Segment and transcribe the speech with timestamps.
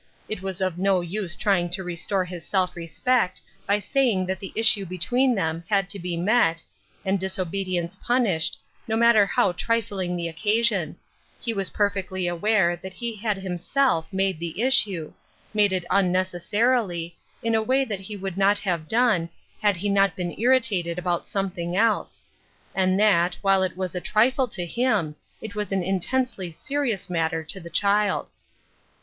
[0.27, 4.51] It was of no use trying to restore his self respect by saying that the
[4.55, 6.63] issue between them had to be met,
[7.05, 10.97] and disobedience punished, no matter how trifling the occasion;
[11.39, 15.13] he was perfectly aware that he had himself made the issue,
[15.53, 17.13] made it unneces sarily,
[17.43, 19.29] in a way that he would not have done,
[19.61, 22.23] had he not been irritated about something else;
[22.73, 27.07] and that, while it was a trifle to him, it was an in tensely serious
[27.07, 28.31] matter to the child.